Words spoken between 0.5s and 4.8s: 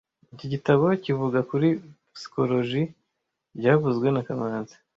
gitabo kivuga kuri psychologizoa byavuzwe na kamanzi